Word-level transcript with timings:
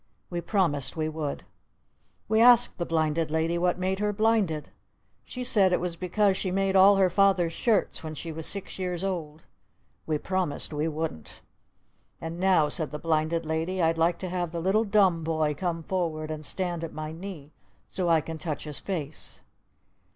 We 0.31 0.41
promised 0.41 0.97
we 0.97 1.09
would! 1.09 1.43
We 2.27 2.41
asked 2.41 2.79
the 2.79 2.87
Blinded 2.87 3.29
Lady 3.29 3.59
what 3.59 3.77
made 3.77 3.99
her 3.99 4.11
blinded. 4.11 4.71
She 5.25 5.43
said 5.43 5.71
it 5.71 5.79
was 5.79 5.95
because 5.95 6.35
she 6.35 6.49
made 6.49 6.75
all 6.75 6.95
her 6.95 7.07
father's 7.07 7.53
shirts 7.53 8.03
when 8.03 8.15
she 8.15 8.31
was 8.31 8.47
six 8.47 8.79
years 8.79 9.03
old! 9.03 9.43
We 10.07 10.17
promised 10.17 10.73
we 10.73 10.87
wouldn't! 10.87 11.41
"And 12.19 12.39
now," 12.39 12.67
said 12.67 12.89
the 12.89 12.97
Blinded 12.97 13.45
Lady, 13.45 13.79
"I'd 13.79 13.99
like 13.99 14.17
to 14.17 14.29
have 14.29 14.51
the 14.51 14.59
Little 14.59 14.85
Dumb 14.85 15.23
Boy 15.23 15.53
come 15.53 15.83
forward 15.83 16.31
and 16.31 16.43
stand 16.43 16.83
at 16.83 16.93
my 16.93 17.11
knee 17.11 17.51
so 17.87 18.09
I 18.09 18.21
can 18.21 18.39
touch 18.39 18.63
his 18.63 18.79
face!" 18.79 19.41